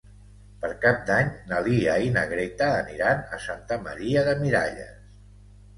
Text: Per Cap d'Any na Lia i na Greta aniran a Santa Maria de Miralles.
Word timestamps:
Per 0.61 0.69
Cap 0.85 1.03
d'Any 1.09 1.29
na 1.51 1.59
Lia 1.67 1.99
i 2.07 2.09
na 2.17 2.25
Greta 2.33 2.73
aniran 2.79 3.23
a 3.37 3.41
Santa 3.47 3.79
Maria 3.87 4.27
de 4.31 4.37
Miralles. 4.43 5.19